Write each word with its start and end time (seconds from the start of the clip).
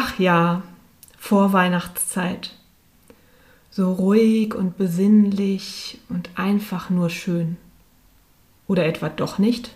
Ach 0.00 0.16
ja, 0.20 0.62
Vorweihnachtszeit. 1.18 2.54
So 3.68 3.92
ruhig 3.92 4.54
und 4.54 4.78
besinnlich 4.78 5.98
und 6.08 6.30
einfach 6.36 6.88
nur 6.88 7.10
schön. 7.10 7.56
Oder 8.68 8.86
etwa 8.86 9.08
doch 9.08 9.38
nicht? 9.38 9.74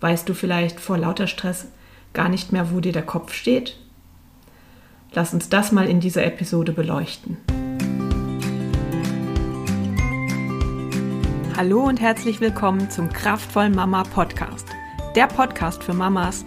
Weißt 0.00 0.26
du 0.26 0.32
vielleicht 0.32 0.80
vor 0.80 0.96
lauter 0.96 1.26
Stress 1.26 1.66
gar 2.14 2.30
nicht 2.30 2.52
mehr, 2.52 2.72
wo 2.72 2.80
dir 2.80 2.92
der 2.92 3.04
Kopf 3.04 3.34
steht? 3.34 3.76
Lass 5.12 5.34
uns 5.34 5.50
das 5.50 5.72
mal 5.72 5.90
in 5.90 6.00
dieser 6.00 6.24
Episode 6.24 6.72
beleuchten. 6.72 7.36
Hallo 11.54 11.82
und 11.82 12.00
herzlich 12.00 12.40
willkommen 12.40 12.88
zum 12.88 13.10
Kraftvollen 13.12 13.74
Mama 13.74 14.04
Podcast. 14.04 14.68
Der 15.14 15.26
Podcast 15.26 15.84
für 15.84 15.92
Mamas, 15.92 16.46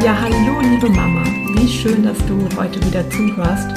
Ja, 0.00 0.16
hallo 0.20 0.60
liebe 0.60 0.88
Mama, 0.90 1.24
wie 1.54 1.66
schön, 1.66 2.04
dass 2.04 2.18
du 2.26 2.38
heute 2.56 2.80
wieder 2.86 3.10
zuhörst. 3.10 3.68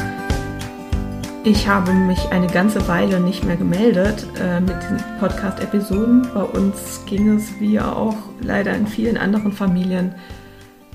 Ich 1.43 1.67
habe 1.67 1.91
mich 1.93 2.31
eine 2.31 2.45
ganze 2.45 2.87
Weile 2.87 3.19
nicht 3.19 3.43
mehr 3.43 3.57
gemeldet 3.57 4.27
äh, 4.39 4.59
mit 4.59 4.75
den 4.83 5.03
Podcast-Episoden. 5.19 6.27
Bei 6.31 6.43
uns 6.43 7.03
ging 7.07 7.27
es, 7.29 7.59
wie 7.59 7.79
auch 7.79 8.15
leider 8.39 8.75
in 8.75 8.85
vielen 8.85 9.17
anderen 9.17 9.51
Familien, 9.51 10.13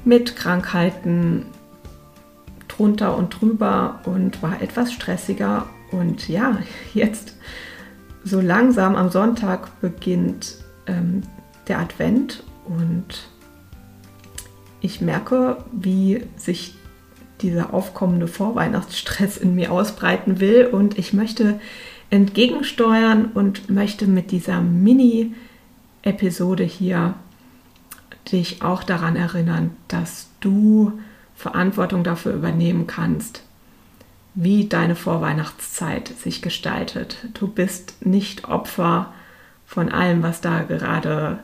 mit 0.05 0.37
Krankheiten 0.37 1.47
drunter 2.69 3.19
und 3.19 3.41
drüber 3.41 3.99
und 4.05 4.41
war 4.45 4.63
etwas 4.63 4.93
stressiger. 4.93 5.67
Und 5.91 6.29
ja, 6.29 6.59
jetzt 6.95 7.37
so 8.23 8.41
langsam 8.41 8.95
am 8.95 9.11
Sonntag 9.11 9.81
beginnt 9.81 10.59
ähm, 10.87 11.23
der 11.67 11.81
Advent 11.81 12.45
und 12.67 13.06
ich 14.87 15.01
merke, 15.01 15.59
wie 15.73 16.25
sich 16.37 16.75
dieser 17.43 17.75
aufkommende 17.75 18.29
Vorweihnachtsstress 18.29 19.37
in 19.37 19.55
mir 19.55 19.71
ausbreiten 19.71 20.41
will 20.41 20.65
und 20.67 20.99
ich 20.99 21.13
möchte 21.13 21.61
entgegensteuern 22.09 23.27
und 23.35 23.69
möchte 23.69 24.07
mit 24.07 24.31
dieser 24.31 24.63
Mini-Episode 24.63 26.65
hier 26.65 27.13
dich 28.33 28.63
auch 28.63 28.83
daran 28.83 29.17
erinnern, 29.17 29.73
dass 29.89 30.29
du 30.41 30.99
Verantwortung 31.35 32.03
dafür 32.05 32.33
übernehmen 32.33 32.87
kannst, 32.87 33.43
wie 34.35 34.67
deine 34.69 34.97
Vorweihnachtszeit 34.97 36.09
sich 36.09 36.41
gestaltet. 36.43 37.19
Du 37.35 37.49
bist 37.49 38.07
nicht 38.07 38.49
Opfer 38.49 39.13
von 39.67 39.91
allem, 39.91 40.23
was 40.23 40.41
da 40.41 40.63
gerade 40.63 41.41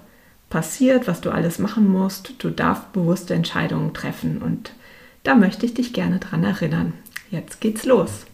passiert, 0.52 1.08
was 1.08 1.22
du 1.22 1.30
alles 1.30 1.58
machen 1.58 1.88
musst. 1.88 2.34
Du 2.38 2.50
darfst 2.50 2.92
bewusste 2.92 3.32
Entscheidungen 3.32 3.94
treffen 3.94 4.42
und 4.42 4.74
da 5.22 5.34
möchte 5.34 5.64
ich 5.64 5.72
dich 5.72 5.94
gerne 5.94 6.18
dran 6.18 6.44
erinnern. 6.44 6.92
Jetzt 7.30 7.62
geht's 7.62 7.86
los. 7.86 8.26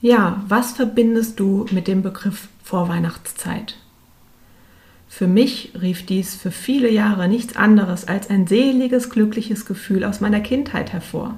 Ja, 0.00 0.42
was 0.48 0.72
verbindest 0.72 1.38
du 1.38 1.66
mit 1.70 1.86
dem 1.86 2.02
Begriff 2.02 2.48
Vorweihnachtszeit? 2.64 3.76
Für 5.08 5.28
mich 5.28 5.72
rief 5.80 6.04
dies 6.04 6.34
für 6.34 6.50
viele 6.50 6.90
Jahre 6.90 7.28
nichts 7.28 7.54
anderes 7.54 8.08
als 8.08 8.28
ein 8.28 8.48
seliges, 8.48 9.08
glückliches 9.08 9.66
Gefühl 9.66 10.02
aus 10.04 10.20
meiner 10.20 10.40
Kindheit 10.40 10.92
hervor. 10.92 11.36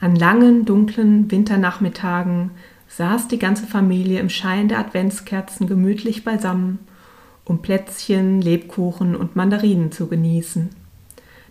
An 0.00 0.16
langen, 0.16 0.66
dunklen 0.66 1.30
Winternachmittagen 1.30 2.50
saß 2.88 3.28
die 3.28 3.38
ganze 3.38 3.66
Familie 3.66 4.20
im 4.20 4.28
Schein 4.28 4.68
der 4.68 4.80
Adventskerzen 4.80 5.66
gemütlich 5.66 6.24
beisammen 6.24 6.78
um 7.44 7.62
Plätzchen, 7.62 8.40
Lebkuchen 8.40 9.16
und 9.16 9.36
Mandarinen 9.36 9.92
zu 9.92 10.06
genießen. 10.06 10.70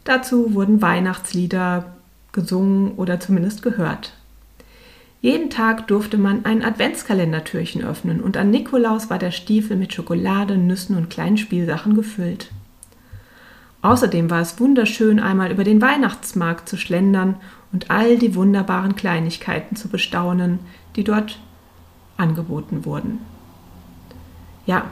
Dazu 0.04 0.54
wurden 0.54 0.82
Weihnachtslieder 0.82 1.94
gesungen 2.32 2.94
oder 2.94 3.20
zumindest 3.20 3.62
gehört. 3.62 4.14
Jeden 5.22 5.52
Tag 5.52 5.88
durfte 5.88 6.18
man 6.18 6.46
ein 6.46 6.64
Adventskalendertürchen 6.64 7.84
öffnen 7.84 8.22
und 8.22 8.38
an 8.38 8.50
Nikolaus 8.50 9.12
war 9.12 9.20
der 9.20 9.30
Stiefel 9.32 9.78
mit 9.78 9.94
Schokolade, 9.94 10.58
Nüssen 10.58 10.98
und 10.98 11.12
kleinen 11.12 11.38
Spielsachen 11.38 11.94
gefüllt. 11.94 12.50
Außerdem 13.84 14.30
war 14.30 14.42
es 14.42 14.60
wunderschön, 14.60 15.20
einmal 15.20 15.52
über 15.52 15.64
den 15.64 15.82
Weihnachtsmarkt 15.82 16.68
zu 16.68 16.78
schlendern 16.78 17.36
und 17.72 17.92
all 17.92 18.18
die 18.18 18.36
wunderbaren 18.36 18.96
Kleinigkeiten 18.96 19.76
zu 19.76 19.90
bestaunen, 19.90 20.60
die 20.96 21.04
dort 21.04 21.40
angeboten 22.18 22.86
wurden. 22.86 23.20
Ja, 24.66 24.86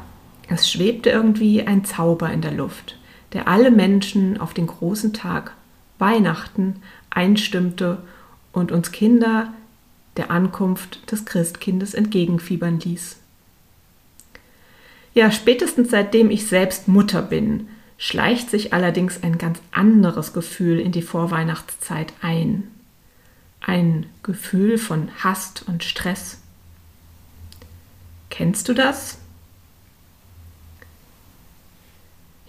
es 0.50 0.70
schwebte 0.70 1.10
irgendwie 1.10 1.66
ein 1.66 1.86
Zauber 1.86 2.32
in 2.32 2.42
der 2.42 2.52
Luft, 2.52 2.98
der 3.34 3.48
alle 3.48 3.72
Menschen 3.72 4.40
auf 4.40 4.54
den 4.54 4.68
großen 4.68 5.14
Tag 5.14 5.54
Weihnachten 6.00 6.82
einstimmte 7.10 8.00
und 8.52 8.72
uns 8.72 8.92
Kinder 8.92 9.54
der 10.18 10.32
Ankunft 10.32 11.12
des 11.12 11.26
Christkindes 11.26 11.94
entgegenfiebern 11.94 12.80
ließ. 12.80 13.18
Ja, 15.14 15.32
spätestens 15.32 15.92
seitdem 15.92 16.32
ich 16.32 16.48
selbst 16.48 16.88
Mutter 16.88 17.22
bin, 17.22 17.68
schleicht 17.98 18.50
sich 18.50 18.74
allerdings 18.74 19.22
ein 19.22 19.38
ganz 19.38 19.60
anderes 19.72 20.34
Gefühl 20.34 20.80
in 20.80 20.92
die 20.92 21.02
Vorweihnachtszeit 21.02 22.14
ein. 22.22 22.70
Ein 23.62 24.08
Gefühl 24.24 24.78
von 24.78 25.10
Hast 25.20 25.68
und 25.68 25.84
Stress. 25.84 26.40
Kennst 28.30 28.70
du 28.70 28.74
das? 28.74 29.19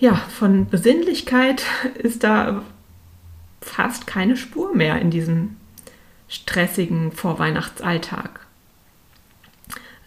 Ja, 0.01 0.15
von 0.15 0.67
Besinnlichkeit 0.67 1.65
ist 1.95 2.25
da 2.25 2.63
fast 3.61 4.07
keine 4.07 4.37
Spur 4.37 4.75
mehr 4.75 5.01
in 5.01 5.11
diesem 5.11 5.57
stressigen 6.29 7.13
Vorweihnachtsalltag. 7.13 8.41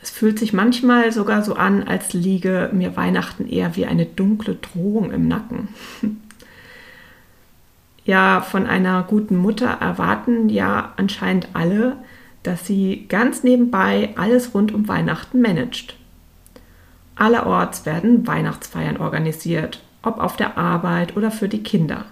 Es 0.02 0.10
fühlt 0.10 0.38
sich 0.38 0.52
manchmal 0.52 1.14
sogar 1.14 1.44
so 1.44 1.56
an, 1.56 1.84
als 1.84 2.12
liege 2.12 2.70
mir 2.74 2.98
Weihnachten 2.98 3.48
eher 3.48 3.76
wie 3.78 3.86
eine 3.86 4.06
dunkle 4.06 4.56
Drohung 4.56 5.12
im 5.12 5.28
Nacken. 5.28 5.70
Ja, 8.06 8.42
von 8.42 8.68
einer 8.68 9.04
guten 9.04 9.38
Mutter 9.38 9.78
erwarten 9.80 10.50
ja 10.50 10.92
anscheinend 10.98 11.48
alle, 11.54 11.96
dass 12.44 12.68
sie 12.68 13.06
ganz 13.08 13.44
nebenbei 13.44 14.10
alles 14.18 14.54
rund 14.54 14.74
um 14.74 14.90
Weihnachten 14.90 15.40
managt. 15.40 15.96
Allerorts 17.16 17.86
werden 17.86 18.26
Weihnachtsfeiern 18.28 18.98
organisiert, 18.98 19.82
ob 20.02 20.20
auf 20.20 20.36
der 20.36 20.58
Arbeit 20.58 21.16
oder 21.16 21.32
für 21.32 21.48
die 21.48 21.64
Kinder, 21.64 22.06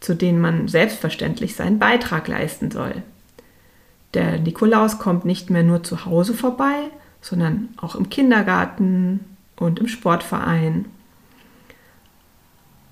zu 0.00 0.14
denen 0.14 0.40
man 0.40 0.68
selbstverständlich 0.68 1.54
seinen 1.56 1.78
Beitrag 1.78 2.28
leisten 2.28 2.70
soll. 2.70 3.02
Der 4.14 4.38
Nikolaus 4.38 4.98
kommt 4.98 5.24
nicht 5.24 5.50
mehr 5.50 5.62
nur 5.62 5.82
zu 5.82 6.04
Hause 6.04 6.34
vorbei, 6.34 6.90
sondern 7.20 7.68
auch 7.76 7.94
im 7.94 8.10
Kindergarten 8.10 9.20
und 9.56 9.78
im 9.78 9.88
Sportverein. 9.88 10.86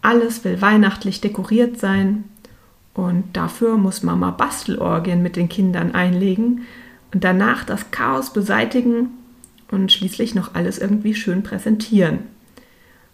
Alles 0.02 0.44
will 0.44 0.62
weihnachtlich 0.62 1.20
dekoriert 1.20 1.78
sein 1.78 2.24
und 2.94 3.37
dafür 3.37 3.76
muss 3.76 4.02
Mama 4.02 4.31
Bastelorgien 4.31 5.22
mit 5.22 5.37
den 5.37 5.49
Kindern 5.49 5.94
einlegen 5.94 6.66
und 7.12 7.25
danach 7.25 7.64
das 7.64 7.90
Chaos 7.90 8.32
beseitigen 8.32 9.10
und 9.70 9.93
schließlich 9.93 10.34
noch 10.34 10.55
alles 10.55 10.78
irgendwie 10.78 11.14
schön 11.14 11.43
präsentieren. 11.43 12.20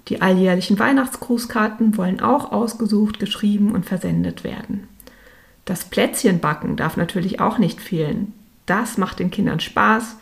Die 0.08 0.23
alljährlichen 0.23 0.79
Weihnachtsgrußkarten 0.79 1.97
wollen 1.97 2.20
auch 2.20 2.53
ausgesucht, 2.53 3.19
geschrieben 3.19 3.73
und 3.73 3.87
versendet 3.87 4.44
werden. 4.44 4.88
Das 5.64 5.85
Plätzchenbacken 5.85 6.76
darf 6.76 6.97
natürlich 6.97 7.41
auch 7.41 7.58
nicht 7.58 7.81
fehlen. 7.81 8.32
Das 8.67 8.99
macht 8.99 9.19
den 9.19 9.31
Kindern 9.31 9.61
Spaß 9.61 10.17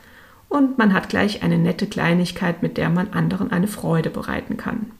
und 0.49 0.79
man 0.79 0.95
hat 0.95 1.09
gleich 1.09 1.43
eine 1.43 1.59
nette 1.59 1.87
Kleinigkeit, 1.87 2.63
mit 2.63 2.77
der 2.79 2.89
man 2.89 3.13
anderen 3.13 3.53
eine 3.53 3.69
Freude 3.69 4.11
bereiten 4.11 4.57
kann. 4.57 4.91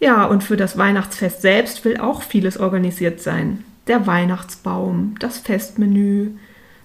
Ja, 0.00 0.26
und 0.26 0.44
für 0.44 0.56
das 0.56 0.78
Weihnachtsfest 0.78 1.42
selbst 1.42 1.84
will 1.84 1.98
auch 1.98 2.22
vieles 2.22 2.58
organisiert 2.58 3.20
sein. 3.20 3.64
Der 3.86 4.06
Weihnachtsbaum, 4.06 5.14
das 5.18 5.38
Festmenü, 5.38 6.30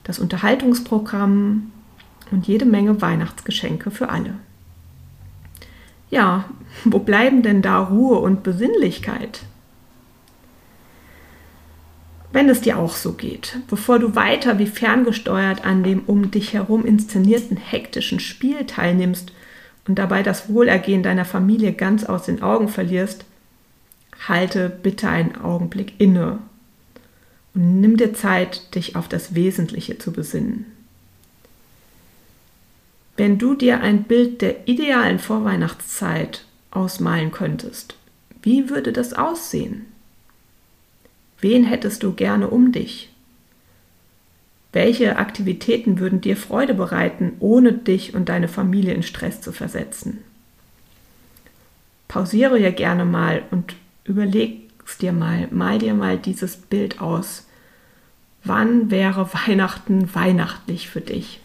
das 0.03 0.19
Unterhaltungsprogramm, 0.19 1.71
und 2.33 2.47
jede 2.47 2.65
Menge 2.65 3.01
Weihnachtsgeschenke 3.01 3.91
für 3.91 4.09
alle. 4.09 4.33
Ja, 6.09 6.45
wo 6.83 6.99
bleiben 6.99 7.43
denn 7.43 7.61
da 7.61 7.79
Ruhe 7.79 8.19
und 8.19 8.43
Besinnlichkeit? 8.43 9.43
Wenn 12.31 12.49
es 12.49 12.61
dir 12.61 12.79
auch 12.79 12.95
so 12.95 13.13
geht, 13.13 13.59
bevor 13.69 13.99
du 13.99 14.15
weiter 14.15 14.57
wie 14.57 14.65
ferngesteuert 14.65 15.63
an 15.63 15.83
dem 15.83 16.01
um 16.07 16.31
dich 16.31 16.53
herum 16.53 16.83
inszenierten 16.83 17.57
hektischen 17.57 18.19
Spiel 18.19 18.65
teilnimmst 18.65 19.31
und 19.87 19.99
dabei 19.99 20.23
das 20.23 20.49
Wohlergehen 20.49 21.03
deiner 21.03 21.25
Familie 21.25 21.73
ganz 21.73 22.03
aus 22.03 22.25
den 22.25 22.41
Augen 22.41 22.67
verlierst, 22.67 23.25
halte 24.27 24.69
bitte 24.69 25.09
einen 25.09 25.35
Augenblick 25.35 25.93
inne 25.99 26.39
und 27.53 27.81
nimm 27.81 27.97
dir 27.97 28.15
Zeit, 28.15 28.73
dich 28.73 28.95
auf 28.95 29.07
das 29.07 29.35
Wesentliche 29.35 29.99
zu 29.99 30.11
besinnen. 30.11 30.65
Wenn 33.15 33.37
du 33.37 33.53
dir 33.53 33.81
ein 33.81 34.03
Bild 34.03 34.41
der 34.41 34.67
idealen 34.67 35.19
Vorweihnachtszeit 35.19 36.45
ausmalen 36.71 37.31
könntest, 37.31 37.95
wie 38.41 38.69
würde 38.69 38.91
das 38.91 39.13
aussehen? 39.13 39.85
Wen 41.39 41.63
hättest 41.63 42.03
du 42.03 42.13
gerne 42.13 42.49
um 42.49 42.71
dich? 42.71 43.09
Welche 44.71 45.17
Aktivitäten 45.17 45.99
würden 45.99 46.21
dir 46.21 46.35
Freude 46.35 46.73
bereiten, 46.73 47.33
ohne 47.39 47.73
dich 47.73 48.15
und 48.15 48.29
deine 48.29 48.47
Familie 48.47 48.93
in 48.93 49.03
Stress 49.03 49.39
zu 49.41 49.51
versetzen? 49.51 50.19
Pausiere 52.07 52.59
ja 52.59 52.71
gerne 52.71 53.05
mal 53.05 53.43
und 53.51 53.75
überlegst 54.03 55.01
dir 55.01 55.13
mal, 55.13 55.47
mal 55.51 55.77
dir 55.77 55.93
mal 55.93 56.17
dieses 56.17 56.57
Bild 56.57 57.01
aus. 57.01 57.45
Wann 58.43 58.89
wäre 58.89 59.31
Weihnachten 59.33 60.13
weihnachtlich 60.15 60.89
für 60.89 61.01
dich? 61.01 61.39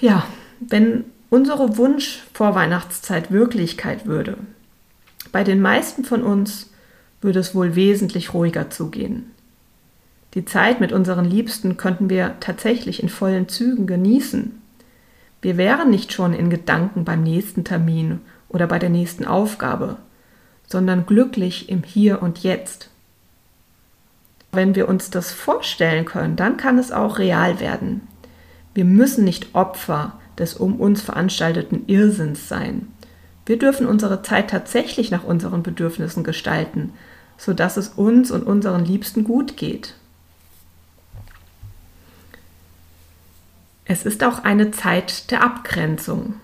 Ja, 0.00 0.26
wenn 0.60 1.04
unsere 1.28 1.76
Wunsch 1.76 2.22
vor 2.32 2.54
Weihnachtszeit 2.54 3.30
Wirklichkeit 3.30 4.06
würde, 4.06 4.38
bei 5.32 5.44
den 5.44 5.60
meisten 5.60 6.04
von 6.04 6.22
uns 6.22 6.70
würde 7.20 7.40
es 7.40 7.54
wohl 7.54 7.74
wesentlich 7.74 8.32
ruhiger 8.32 8.70
zugehen. 8.70 9.30
Die 10.34 10.44
Zeit 10.44 10.80
mit 10.80 10.92
unseren 10.92 11.24
Liebsten 11.24 11.76
könnten 11.76 12.10
wir 12.10 12.36
tatsächlich 12.38 13.02
in 13.02 13.08
vollen 13.08 13.48
Zügen 13.48 13.86
genießen. 13.86 14.60
Wir 15.42 15.56
wären 15.56 15.90
nicht 15.90 16.12
schon 16.12 16.32
in 16.32 16.50
Gedanken 16.50 17.04
beim 17.04 17.22
nächsten 17.22 17.64
Termin 17.64 18.20
oder 18.48 18.66
bei 18.66 18.78
der 18.78 18.90
nächsten 18.90 19.24
Aufgabe, 19.24 19.96
sondern 20.66 21.06
glücklich 21.06 21.68
im 21.70 21.82
Hier 21.82 22.22
und 22.22 22.42
Jetzt. 22.42 22.90
Wenn 24.52 24.74
wir 24.74 24.88
uns 24.88 25.10
das 25.10 25.32
vorstellen 25.32 26.04
können, 26.04 26.36
dann 26.36 26.56
kann 26.56 26.78
es 26.78 26.92
auch 26.92 27.18
real 27.18 27.58
werden. 27.60 28.02
Wir 28.74 28.84
müssen 28.84 29.24
nicht 29.24 29.54
Opfer 29.54 30.14
des 30.38 30.54
um 30.54 30.80
uns 30.80 31.02
veranstalteten 31.02 31.84
Irrsinns 31.86 32.48
sein. 32.48 32.88
Wir 33.46 33.58
dürfen 33.58 33.86
unsere 33.86 34.22
Zeit 34.22 34.50
tatsächlich 34.50 35.10
nach 35.10 35.24
unseren 35.24 35.62
Bedürfnissen 35.62 36.22
gestalten, 36.22 36.92
sodass 37.36 37.76
es 37.76 37.88
uns 37.88 38.30
und 38.30 38.42
unseren 38.42 38.84
Liebsten 38.84 39.24
gut 39.24 39.56
geht. 39.56 39.94
Es 43.84 44.04
ist 44.04 44.22
auch 44.22 44.44
eine 44.44 44.70
Zeit 44.70 45.30
der 45.30 45.42
Abgrenzung. 45.42 46.34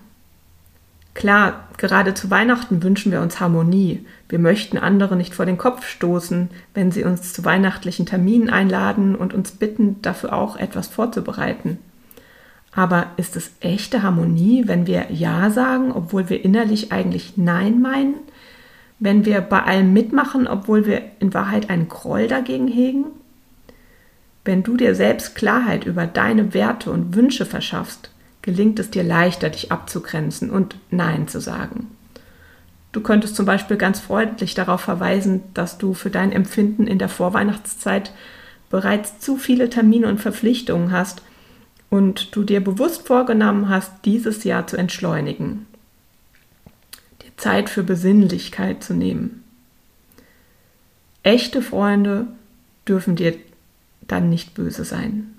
Klar, 1.13 1.69
gerade 1.77 2.13
zu 2.13 2.29
Weihnachten 2.31 2.81
wünschen 2.81 3.11
wir 3.11 3.21
uns 3.21 3.39
Harmonie. 3.39 4.05
Wir 4.27 4.39
möchten 4.39 4.77
andere 4.77 5.15
nicht 5.15 5.35
vor 5.35 5.45
den 5.45 5.57
Kopf 5.57 5.87
stoßen, 5.87 6.49
wenn 6.73 6.91
sie 6.91 7.03
uns 7.03 7.33
zu 7.33 7.45
weihnachtlichen 7.45 8.05
Terminen 8.07 8.49
einladen 8.49 9.15
und 9.15 9.33
uns 9.33 9.51
bitten, 9.51 10.01
dafür 10.01 10.33
auch 10.33 10.57
etwas 10.57 10.87
vorzubereiten. 10.87 11.77
Aber 12.75 13.07
ist 13.15 13.37
es 13.37 13.51
echte 13.61 14.03
Harmonie, 14.03 14.63
wenn 14.67 14.85
wir 14.85 15.07
Ja 15.09 15.49
sagen, 15.49 15.93
obwohl 15.93 16.29
wir 16.29 16.43
innerlich 16.43 16.91
eigentlich 16.91 17.37
Nein 17.37 17.81
meinen? 17.81 18.15
Wenn 18.99 19.25
wir 19.25 19.41
bei 19.41 19.63
allem 19.63 19.93
mitmachen, 19.93 20.45
obwohl 20.45 20.85
wir 20.85 21.01
in 21.19 21.33
Wahrheit 21.33 21.69
einen 21.69 21.87
Groll 21.87 22.27
dagegen 22.27 22.67
hegen? 22.67 23.05
Wenn 24.43 24.61
du 24.61 24.75
dir 24.75 24.93
selbst 24.93 25.35
Klarheit 25.35 25.85
über 25.85 26.05
deine 26.05 26.53
Werte 26.53 26.91
und 26.91 27.15
Wünsche 27.15 27.45
verschaffst, 27.45 28.11
gelingt 28.41 28.77
es 28.77 28.91
dir 28.91 29.03
leichter, 29.03 29.49
dich 29.49 29.71
abzugrenzen 29.71 30.49
und 30.49 30.77
Nein 30.91 31.27
zu 31.29 31.39
sagen. 31.39 31.87
Du 32.91 33.01
könntest 33.01 33.35
zum 33.35 33.45
Beispiel 33.45 33.77
ganz 33.77 33.99
freundlich 33.99 34.53
darauf 34.53 34.81
verweisen, 34.81 35.43
dass 35.53 35.77
du 35.77 35.93
für 35.93 36.09
dein 36.09 36.31
Empfinden 36.31 36.87
in 36.87 36.99
der 36.99 37.09
Vorweihnachtszeit 37.09 38.11
bereits 38.69 39.19
zu 39.19 39.37
viele 39.37 39.69
Termine 39.69 40.07
und 40.07 40.19
Verpflichtungen 40.19 40.91
hast 40.91 41.21
und 41.95 42.35
du 42.35 42.43
dir 42.43 42.61
bewusst 42.61 43.07
vorgenommen 43.07 43.69
hast, 43.69 44.03
dieses 44.03 44.43
Jahr 44.43 44.67
zu 44.67 44.75
entschleunigen, 44.75 45.65
dir 47.21 47.31
Zeit 47.37 47.69
für 47.69 47.83
Besinnlichkeit 47.83 48.83
zu 48.83 48.93
nehmen. 48.93 49.45
Echte 51.23 51.61
Freunde 51.61 52.27
dürfen 52.85 53.15
dir 53.15 53.35
dann 54.01 54.29
nicht 54.29 54.55
böse 54.55 54.83
sein. 54.83 55.33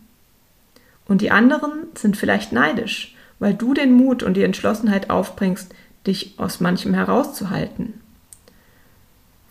Und 1.06 1.20
die 1.20 1.30
anderen 1.30 1.72
sind 1.94 2.16
vielleicht 2.16 2.52
neidisch, 2.52 3.14
weil 3.38 3.52
du 3.52 3.74
den 3.74 3.92
Mut 3.92 4.22
und 4.22 4.34
die 4.34 4.42
Entschlossenheit 4.42 5.10
aufbringst, 5.10 5.74
dich 6.06 6.38
aus 6.38 6.60
manchem 6.60 6.94
herauszuhalten. 6.94 8.00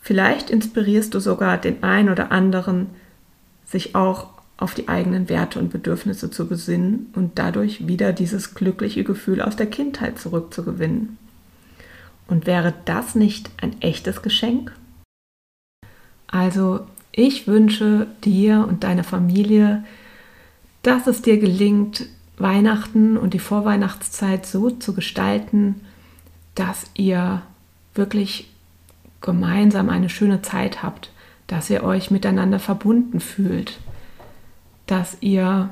Vielleicht 0.02 0.50
inspirierst 0.50 1.14
du 1.14 1.20
sogar 1.20 1.56
den 1.56 1.84
einen 1.84 2.08
oder 2.08 2.32
anderen, 2.32 2.88
sich 3.64 3.94
auch 3.94 4.35
auf 4.56 4.74
die 4.74 4.88
eigenen 4.88 5.28
Werte 5.28 5.58
und 5.58 5.70
Bedürfnisse 5.70 6.30
zu 6.30 6.48
besinnen 6.48 7.12
und 7.14 7.38
dadurch 7.38 7.86
wieder 7.86 8.12
dieses 8.12 8.54
glückliche 8.54 9.04
Gefühl 9.04 9.42
aus 9.42 9.56
der 9.56 9.66
Kindheit 9.66 10.18
zurückzugewinnen. 10.18 11.18
Und 12.26 12.46
wäre 12.46 12.74
das 12.86 13.14
nicht 13.14 13.50
ein 13.60 13.80
echtes 13.82 14.22
Geschenk? 14.22 14.72
Also, 16.26 16.80
ich 17.12 17.46
wünsche 17.46 18.08
dir 18.24 18.66
und 18.68 18.82
deiner 18.84 19.04
Familie, 19.04 19.84
dass 20.82 21.06
es 21.06 21.22
dir 21.22 21.38
gelingt, 21.38 22.06
Weihnachten 22.38 23.16
und 23.16 23.32
die 23.32 23.38
Vorweihnachtszeit 23.38 24.44
so 24.44 24.70
zu 24.70 24.94
gestalten, 24.94 25.80
dass 26.54 26.84
ihr 26.94 27.42
wirklich 27.94 28.50
gemeinsam 29.20 29.88
eine 29.88 30.10
schöne 30.10 30.42
Zeit 30.42 30.82
habt, 30.82 31.10
dass 31.46 31.70
ihr 31.70 31.82
euch 31.82 32.10
miteinander 32.10 32.58
verbunden 32.58 33.20
fühlt, 33.20 33.78
dass 34.86 35.16
ihr 35.20 35.70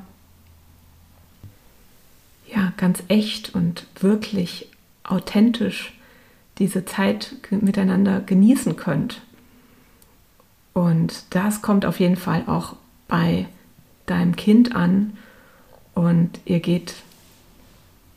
ja 2.53 2.73
ganz 2.77 3.03
echt 3.09 3.55
und 3.55 3.87
wirklich 4.01 4.69
authentisch 5.03 5.93
diese 6.59 6.85
Zeit 6.85 7.35
miteinander 7.51 8.21
genießen 8.21 8.77
könnt. 8.77 9.23
Und 10.73 11.25
das 11.31 11.63
kommt 11.63 11.87
auf 11.87 12.01
jeden 12.01 12.17
Fall 12.17 12.45
auch 12.47 12.77
bei 13.09 13.47
deinem 14.07 14.37
Kind 14.37 14.75
an 14.75 15.17
und 15.95 16.41
ihr 16.45 16.61
geht 16.61 16.95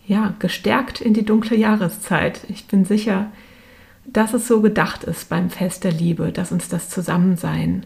ja 0.07 0.33
gestärkt 0.39 1.01
in 1.01 1.13
die 1.13 1.25
dunkle 1.25 1.57
Jahreszeit. 1.57 2.41
Ich 2.49 2.67
bin 2.67 2.85
sicher, 2.85 3.31
dass 4.05 4.33
es 4.33 4.47
so 4.47 4.61
gedacht 4.61 5.03
ist 5.03 5.29
beim 5.29 5.49
Fest 5.49 5.83
der 5.83 5.91
Liebe, 5.91 6.31
dass 6.31 6.51
uns 6.51 6.69
das 6.69 6.89
Zusammensein 6.89 7.85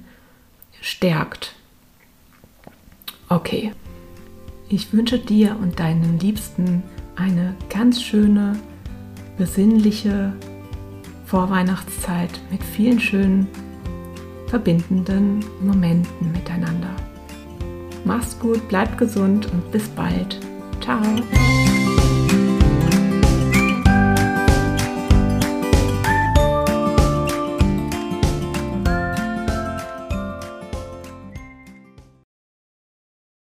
stärkt 0.82 1.56
Okay. 3.32 3.72
Ich 4.68 4.92
wünsche 4.92 5.18
dir 5.18 5.56
und 5.62 5.80
deinen 5.80 6.20
Liebsten 6.20 6.84
eine 7.16 7.56
ganz 7.70 8.02
schöne, 8.02 8.60
besinnliche 9.38 10.34
Vorweihnachtszeit 11.26 12.42
mit 12.52 12.62
vielen 12.62 13.00
schönen, 13.00 13.48
verbindenden 14.48 15.46
Momenten 15.62 16.32
miteinander. 16.34 16.94
Mach's 18.04 18.38
gut, 18.38 18.68
bleib 18.68 18.98
gesund 18.98 19.50
und 19.54 19.72
bis 19.72 19.88
bald. 19.88 20.38
Ciao. 20.82 21.02